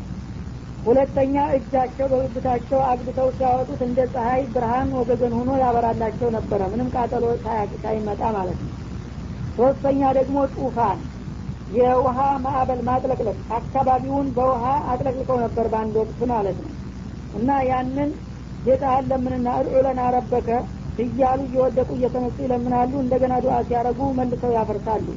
ሁለተኛ 0.85 1.35
እጃቸው 1.57 2.07
በብብታቸው 2.11 2.79
አግብተው 2.87 3.27
ሲያወጡት 3.35 3.81
እንደ 3.85 3.99
ፀሐይ 4.13 4.41
ብርሃን 4.53 4.89
ወገገን 4.97 5.33
ሆኖ 5.37 5.51
ያበራላቸው 5.61 6.29
ነበረ። 6.35 6.61
ምንም 6.71 6.87
ቃጠሎ 6.95 7.25
ሳይመጣ 7.83 8.21
ማለት 8.37 8.59
ነው። 8.63 8.73
ሶስተኛ 9.57 10.01
ደግሞ 10.17 10.37
ጡፋን 10.55 10.99
የውሃ 11.69 12.17
ማዕበል 12.45 12.79
ማጥለቅለቅ። 12.87 13.37
አካባቢውን 13.57 14.27
በውሃ 14.37 14.63
አጥለቅልቀው 14.91 15.37
ነበር 15.45 15.65
በአንድ 15.73 15.95
ወቅት 16.01 16.21
ማለት 16.33 16.57
ነው። 16.63 16.71
እና 17.33 17.49
ያንን 17.69 18.09
ጌታህን 18.65 19.07
ለምንና 19.11 19.47
እድዑ 19.61 19.77
ለና 19.85 20.01
ረበከ 20.15 20.49
እያሉ 20.97 21.39
እየወደቁ 21.47 21.89
እየተነሱ 21.97 22.37
ይለምናሉ። 22.43 22.91
እንደገና 23.03 23.33
ዱዓ 23.45 23.55
ሲያደረጉ 23.67 24.09
መልሰው 24.19 24.51
ያፈርሳሉ። 24.57 25.07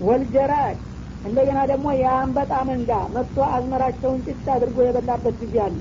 ወልጀራድ 0.00 0.76
እንደገና 1.24 1.58
ደግሞ 1.70 1.86
የአንበጣ 1.98 2.52
መንጋ 2.68 2.90
መጥቶ 3.14 3.38
አዝመራቸውን 3.54 4.20
ጭጭ 4.26 4.44
አድርጎ 4.54 4.78
የበላበት 4.84 5.36
ጊዜ 5.42 5.56
አለ። 5.64 5.80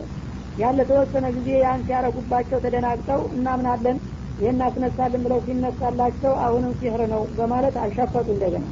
ያለ 0.57 0.79
ተወሰነ 0.89 1.25
ጊዜ 1.35 1.49
ያን 1.59 1.83
ሲያረጉባቸው 1.87 2.61
ተደናግጠው 2.63 3.21
እናምናለን 3.35 3.97
ይህን 4.37 4.61
አስነሳልን 4.65 5.21
ብለው 5.25 5.39
ሲነሳላቸው 5.45 6.33
አሁንም 6.45 6.73
ሲህር 6.79 7.01
ነው 7.13 7.21
በማለት 7.37 7.75
አልሸፈጡ 7.83 8.27
እንደገና። 8.35 8.65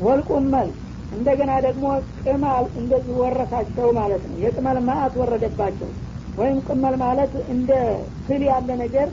ወልቁመል 0.00 0.70
እንደገና 1.12 1.52
ደግሞ 1.66 1.86
ቅማል 2.22 2.64
እንደዚህ 2.80 3.14
ወረሳቸው 3.22 3.88
ማለት 3.98 4.22
ነው። 4.28 4.36
የቅመል 4.44 4.78
ማአት 4.86 5.14
ወረደባቸው። 5.20 5.90
ወይም 6.36 6.58
ቅመል 6.66 6.94
ማለት 7.02 7.32
እንደ 7.54 7.70
ትል 8.26 8.42
ያለ 8.48 8.68
ነገር 8.82 9.08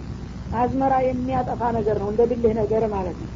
አዝመራ 0.52 0.94
የሚያጠፋ 1.08 1.62
ነገር 1.78 1.98
ነው 2.02 2.08
እንደ 2.12 2.22
ብልህ 2.32 2.54
ነገር 2.62 2.84
ማለት 2.94 3.18
ነው 3.24 3.30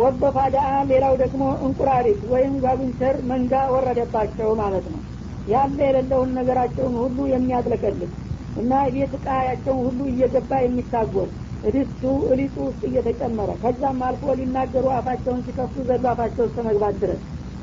ወበፋዳ 0.00 0.56
ሌላው 0.90 1.14
ደግሞ 1.22 1.42
እንቁራሪት 1.64 2.20
ወይም 2.32 2.54
ጓጉንቸር 2.62 3.16
መንጋ 3.30 3.52
ወረደባቸው 3.74 4.50
ማለት 4.60 4.86
ነው። 4.92 5.00
ያለ 5.46 5.78
የሌለውን 5.86 6.30
ነገራቸውን 6.38 6.94
ሁሉ 7.02 7.18
የሚያጥለቀልቅ 7.32 8.10
እና 8.56 8.72
ቤት 8.94 9.12
እቃያቸውን 9.18 9.80
ሁሉ 9.86 10.00
እየገባ 10.10 10.50
የሚታጎል 10.62 11.30
እድስቱ 11.62 12.02
እሊጡ 12.32 12.56
ውስጥ 12.66 12.82
እየተጨመረ 12.88 13.50
ከዛም 13.62 14.00
አልፎ 14.06 14.34
ሊናገሩ 14.38 14.86
አፋቸውን 14.96 15.42
ሲከፍቱ 15.46 15.84
ዘሎ 15.88 16.04
አፋቸው 16.12 16.44
እስከ 16.48 16.60
መግባት 16.68 16.96
ድረስ 17.02 17.20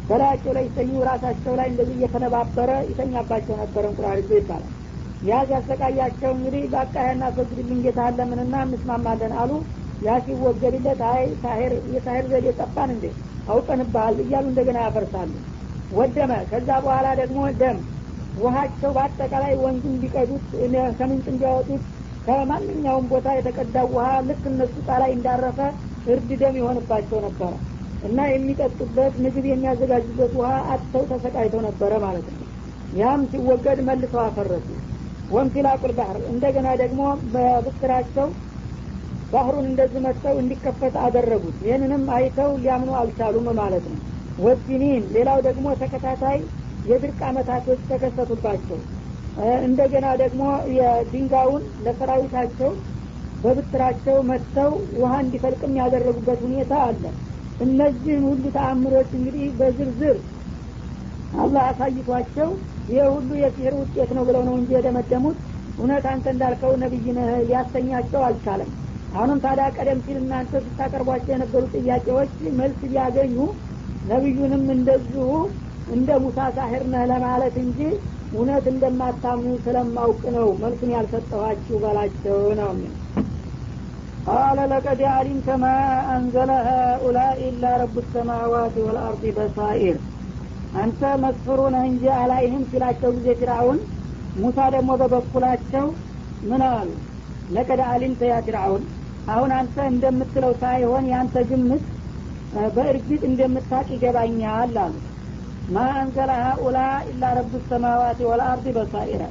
በላያቸው 0.10 0.52
ላይ 0.58 0.64
ይተኙ 0.68 0.92
ራሳቸው 1.10 1.54
ላይ 1.60 1.68
እንደዚህ 1.72 1.96
እየተነባበረ 1.98 2.70
ይተኛባቸው 2.90 3.56
ነበር 3.62 3.84
እንቁራሪቱ 3.90 4.30
ይባላል። 4.38 4.72
ያ 5.22 5.42
ሲያሰቃያቸው 5.48 6.32
እንግዲህ 6.36 6.64
በአቃያና 6.74 7.24
አስወግድልኝ 7.30 7.80
ጌታ 7.86 8.00
አለምንና 8.10 8.56
እንስማማለን 8.68 9.34
አሉ 9.42 9.52
ያ 10.02 10.18
ሲወገድለት 10.26 11.02
አይ 11.10 11.24
ሳሄር 11.42 11.74
የሳሄር 11.94 12.26
ዘዴ 12.32 12.48
ጠፋን 12.60 12.90
እንዴ? 12.96 13.06
አውቀንባል 13.48 14.16
እያሉ 14.24 14.46
እንደገና 14.52 14.78
ያፈርሳሉ። 14.86 15.32
ወደመ። 15.92 16.32
ከዛ 16.50 16.70
በኋላ 16.86 17.08
ደግሞ 17.22 17.40
ደም። 17.62 17.80
ውሀቸው 18.36 18.92
በአጠቃላይ 18.96 19.54
ወንዙን 19.62 19.96
ቢቀዱት 20.02 20.46
ከምንጭ 20.98 21.26
እንዲያወጡት 21.32 21.84
ከማንኛውም 22.26 23.06
ቦታ 23.12 23.28
የተቀዳው 23.36 23.88
ውሀ 23.96 24.08
ልክ 24.28 24.44
እነሱ 24.52 24.76
ጣ 24.88 25.00
ላይ 25.02 25.12
እንዳረፈ 25.16 25.60
እርድ 26.06 26.30
ደም 26.42 26.56
የሆንባቸው 26.60 27.20
ነበረ 27.28 27.52
እና 28.02 28.20
የሚጠጡበት 28.30 29.14
ምግብ 29.24 29.46
የሚያዘጋጁበት 29.50 30.34
ውሃ 30.40 30.52
አጥተው 30.74 31.04
ተሰቃይተው 31.12 31.62
ነበረ 31.68 31.94
ማለት 32.06 32.28
ነው። 32.34 32.44
ያም 32.92 33.24
ሲወገድ 33.32 33.80
መልሰው 33.90 34.22
አፈረሱ። 34.26 34.68
ወንፊላቁል 35.30 35.92
ባህር 35.98 36.18
እንደገና 36.32 36.68
ደግሞ 36.82 37.02
በብስራቸው 37.34 38.28
ባህሩን 39.32 39.66
እንደዚህ 39.70 40.02
መጥተው 40.06 40.36
እንዲከፈት 40.42 40.96
አደረጉት። 41.04 41.58
ይህንንም 41.66 42.04
አይተው 42.16 42.52
ሊያምኑ 42.62 42.92
አልቻሉም 43.00 43.48
ማለት 43.60 43.86
ነው። 43.92 44.00
ወሲኒን 44.38 45.04
ሌላው 45.16 45.40
ደግሞ 45.48 45.68
ተከታታይ 45.82 46.40
የድርቅ 46.86 47.20
አመታቶች 47.30 47.82
ተከሰቱባቸው። 47.90 48.80
እንደገና 49.66 50.08
ደግሞ 50.22 50.44
የድንጋዩን 50.78 51.64
ለሰራዊታቸው 51.86 52.72
በብትራቸው 53.44 54.18
መጥተው 54.30 54.72
ውሃ 54.98 55.12
እንዲፈልቅም 55.24 55.78
ያደረጉበት 55.80 56.40
ሁኔታ 56.46 56.74
አለ። 56.88 57.04
እነዚህን 57.60 58.24
ሁሉ 58.30 58.44
ተአምሮች 58.56 59.10
እንግዲህ 59.18 59.46
በዝርዝር 59.60 60.18
አላህ 61.40 61.64
አሳይቷቸው 61.70 62.50
ይህ 62.90 63.08
ሁሉ 63.16 63.30
የሲህር 63.42 63.74
ውጤት 63.80 64.12
ነው 64.18 64.24
ብለው 64.30 64.44
ነው 64.48 64.56
እንጂ 64.60 64.70
የደመደሙት። 64.76 65.40
እውነት 65.78 66.06
አንተ 66.12 66.26
እንዳልከው 66.34 66.72
ነቢይ 66.82 67.08
ነህ 67.18 67.30
ሊያሰኛቸው 67.44 68.22
አልቻለም 68.28 68.70
አሁንም 69.12 69.40
ታዲያ 69.44 69.66
ቀደም 69.76 70.00
ሲል 70.06 70.18
እናንተ 70.20 70.52
ስታቀርቧቸው 70.66 71.32
የነበሩ 71.34 71.64
ጥያቄዎች 71.76 72.32
መልስ 72.60 72.80
እያገኙ 72.88 73.36
ነቢዩንም 74.04 74.66
እንደዚሁ 74.76 75.28
እንደ 75.88 76.10
ሙሳ 76.24 76.40
ሳሄር 76.58 76.84
ነህ 76.92 77.04
ለማለት 77.12 77.56
እንጂ 77.64 77.80
እውነት 78.34 78.66
እንደማታምኑ 78.72 79.54
ስለማውቅ 79.64 80.22
ነው 80.36 80.48
መልሱን 80.62 80.92
ያልሰጠኋችሁ 80.96 81.78
በላቸው 81.84 82.38
ነው። 82.60 82.74
ቃለ 84.28 84.60
ለቀድ 84.72 85.02
አሊምተ 85.12 85.50
ማ 85.62 85.68
አንዘለ 86.14 86.52
ሃኡላኢ 86.68 87.40
ኢላ 87.48 87.72
ረቡ 87.82 87.96
ሰማዋት 88.12 88.76
ወልአርድ 88.86 89.24
በሳኢር። 89.38 89.98
አንተ 90.74 91.02
መስፍሩ 91.24 91.60
ነህ 91.76 91.86
እንጂ 91.92 92.04
አላይህም 92.20 92.64
ሲላቸው 92.72 93.12
ጊዜ 93.18 93.30
ፊርአውን 93.40 93.80
ሙሳ 94.36 94.58
ደግሞ 94.76 94.92
በበኩላቸው 95.02 95.86
ምን 96.44 96.62
አሉ? 96.70 96.90
ለቀድ 97.50 97.82
አሊምተ 97.92 98.22
ያ 98.30 98.36
ፊርአውን 98.48 98.84
አሁን 99.30 99.52
አንተ 99.58 99.78
እንደምትለው 99.92 100.54
ሳይሆን 100.62 101.06
ያንተ 101.12 101.36
ግምት 101.50 101.86
በእርግጥ 102.76 103.22
እንደምታቅ 103.28 103.88
ይገባኛል 103.94 104.76
አሉ። 104.84 104.94
ማ 105.68 105.84
አንዘለ 105.98 106.32
ሀኡላ 106.44 106.78
ኢላ 107.10 107.24
ረቡ 107.38 107.52
ሰማዋት 107.68 108.20
ወልአርድ 108.30 108.66
በሳኢረ። 108.78 109.24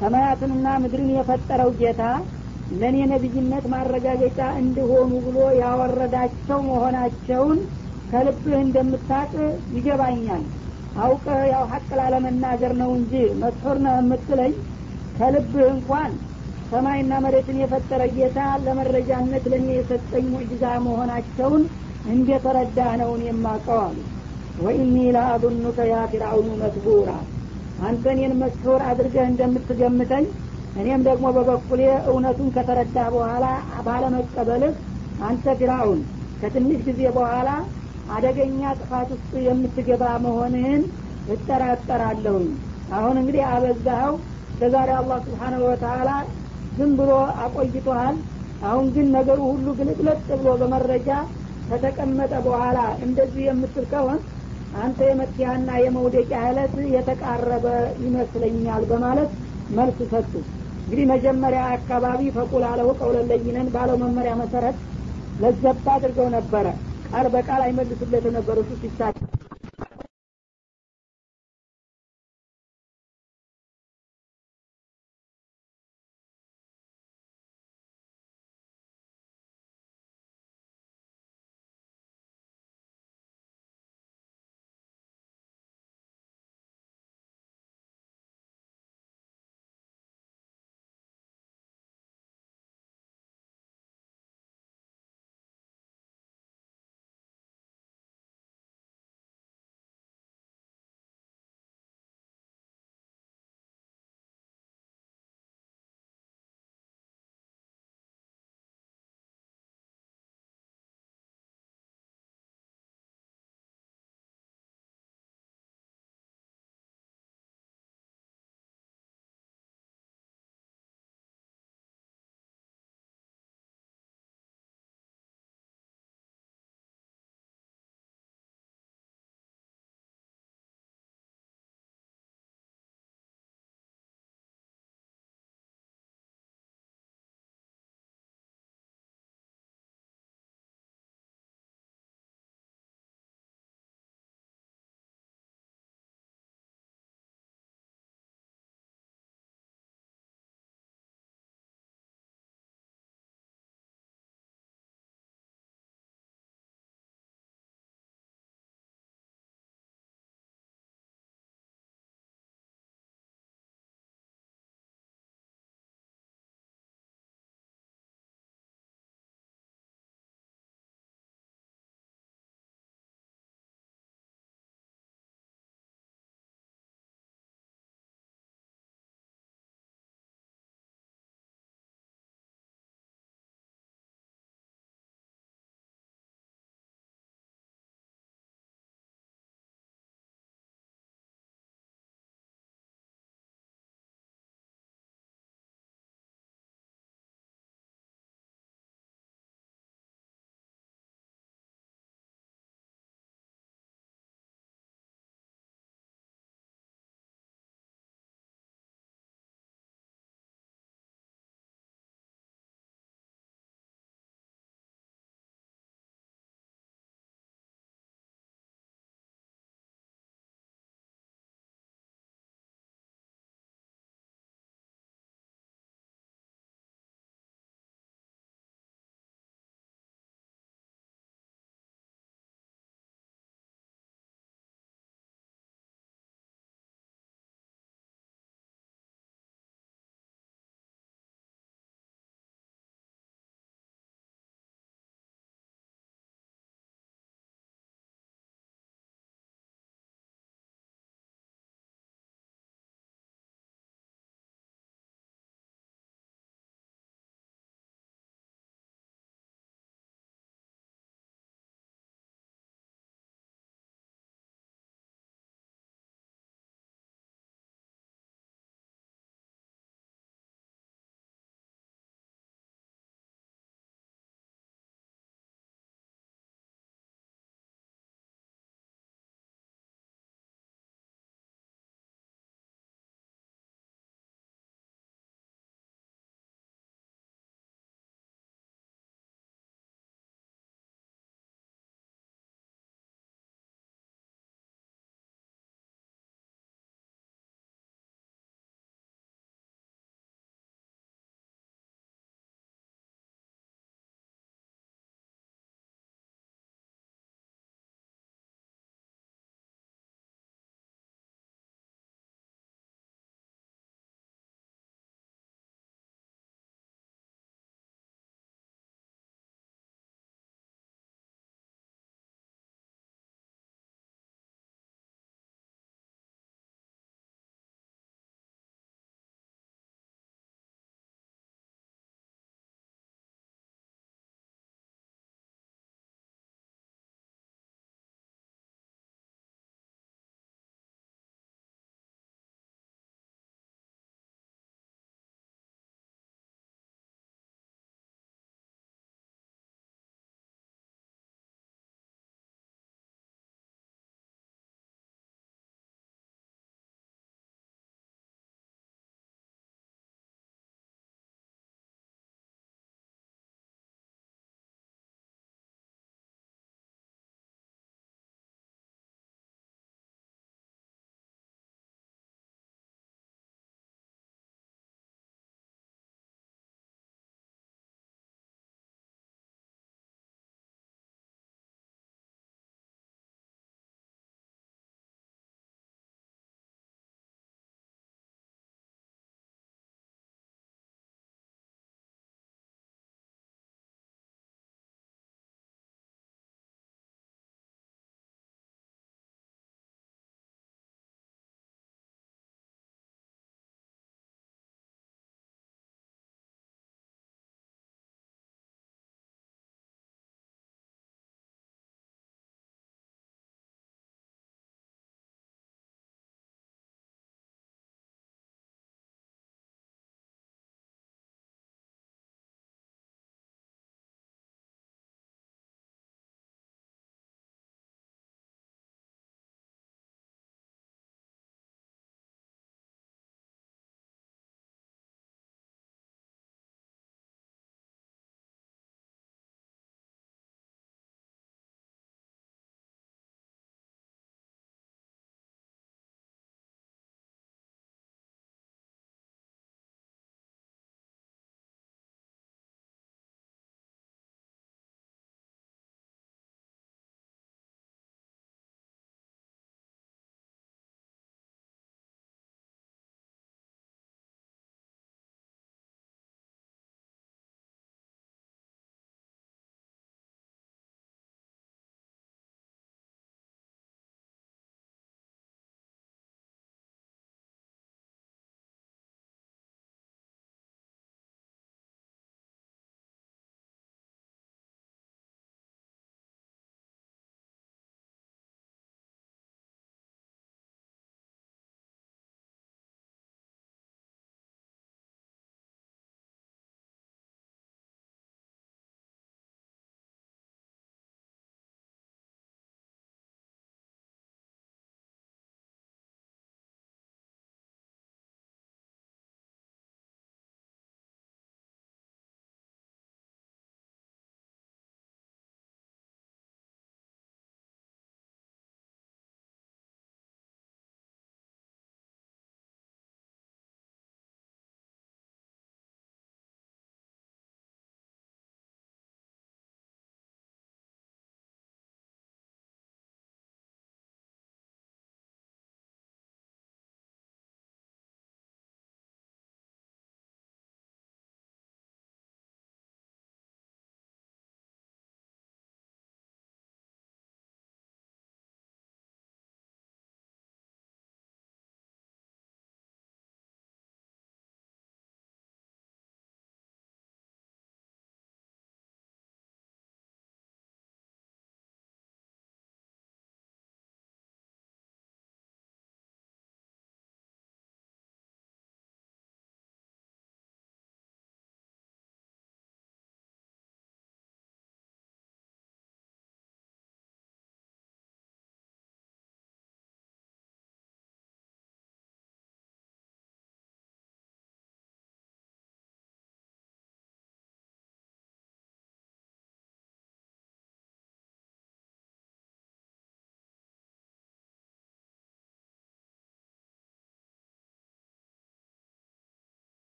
ሰማያትንና 0.00 0.66
ምድርን 0.82 1.10
የፈጠረው 1.14 1.70
ጌታ 1.78 2.02
ለእኔ 2.72 2.96
ነቢይነት 3.10 3.64
ማረጋገጫ 3.72 4.40
እንዲሆኑ 4.60 5.10
ብሎ 5.26 5.38
ያወረዳቸው 5.60 6.58
መሆናቸውን 6.68 7.58
ከልብህ 8.10 8.56
እንደምታቅ 8.60 9.30
ይገባኛል። 9.76 10.42
አውቀ 11.00 11.24
ያው 11.52 11.64
ሀቅ 11.72 11.88
ላለመናገር 11.98 12.72
ነው 12.80 12.90
እንጂ 12.98 13.12
መስሑር 13.40 13.78
ነው 13.86 13.94
የምትለኝ 13.98 14.52
ከልብህ 15.16 15.66
እንኳን 15.72 16.12
ሰማይና 16.70 17.12
መሬትን 17.24 17.58
የፈጠረ 17.60 18.02
ጌታ 18.14 18.38
ለመረጃነት 18.64 19.44
ለእኔ 19.52 19.68
የሰጠኝ 19.74 20.24
ሙዕጅዛ 20.32 20.64
መሆናቸውን 20.86 21.62
እንደተረዳህ 22.06 22.90
ነውን 23.00 23.22
የማቀው 23.26 23.78
አሉ። 23.84 23.98
ወኢኒ 24.58 24.96
ለአظኑከ 25.16 25.78
ያ 25.90 25.96
ፊርአውኑ 26.12 26.50
መስቡራ 26.60 27.10
አንተ 27.78 28.04
እኔን 28.14 28.34
መስሑር 28.42 28.82
አድርገህ 28.90 29.24
እንደምትገምተኝ 29.30 30.26
እኔም 30.76 31.02
ደግሞ 31.08 31.26
በበኩሌ 31.36 31.80
እውነቱን 32.10 32.48
ከተረዳህ 32.56 33.08
በኋላ 33.14 33.44
ባለመቀበልህ 33.86 34.74
አንተ 35.20 35.54
ፊርአውን 35.58 36.00
ከትንሽ 36.40 36.80
ጊዜ 36.88 37.02
በኋላ 37.16 37.50
አደገኛ 38.08 38.62
ጥፋት 38.80 39.08
ውስጥ 39.14 39.32
የምትገባ 39.46 40.04
መሆንህን 40.24 40.82
እጠራጠራለሁኝ። 41.36 42.48
አሁን 42.96 43.16
እንግዲህ 43.20 43.44
አበዛኸው። 43.50 44.14
ለዛሬ 44.60 44.90
አላህ 44.98 45.18
ስብሓናሁ 45.24 45.62
ወተላ 45.68 46.10
ዝም 46.76 46.90
ብሎ 46.98 47.10
አቆይቶሃል? 47.42 48.16
አሁን 48.62 48.86
ግን 48.94 49.06
ነገሩ 49.16 49.40
ሁሉ 49.50 49.66
ግልጥለጥ 49.78 50.20
ብሎ 50.40 50.50
በመረጃ 50.60 51.08
ከተቀመጠ 51.68 52.32
በኋላ 52.46 52.78
እንደዚህ 53.04 53.44
የምትል 53.46 53.86
ከሆን 53.92 54.18
አንተ 54.74 54.98
የመኪያና 55.08 55.70
የመውደቂያ 55.82 56.40
እለት 56.50 56.74
የተቃረበ 56.94 57.66
ይመስለኛል 58.04 58.82
በማለት 58.90 59.30
መልስ 59.70 59.98
ሰጡ። 60.12 60.32
እንግዲህ 60.80 61.06
መጀመሪያ 61.12 61.62
አካባቢ 61.76 62.20
ፈቁል 62.36 62.64
አለው 62.70 62.90
ቀውለለይነን 62.98 63.70
ባለው 63.74 63.96
መመሪያ 64.02 64.34
መሰረት 64.42 64.76
ለዘባ 65.38 65.86
አድርገው 65.96 66.28
ነበረ። 66.36 66.66
ቃል 67.08 67.26
በቃል 67.34 67.60
አይመልሱለት 67.66 68.24
የነበሩ 68.28 68.58
እሱ 68.64 68.72
ሲሳቸው 68.82 69.24